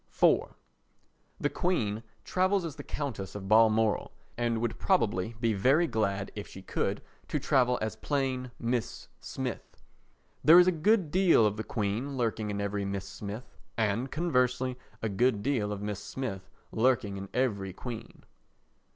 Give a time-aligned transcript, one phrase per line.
[0.19, 0.55] iv
[1.39, 6.47] The Queen travels as the Countess of Balmoral and would probably be very glad, if
[6.47, 9.09] she could, to travel as plain Mrs.
[9.19, 9.79] Smith.
[10.43, 13.01] There is a good deal of the Queen lurking in every Mrs.
[13.03, 15.97] Smith and, conversely, a good deal of Mrs.
[15.97, 18.23] Smith lurking in every queen.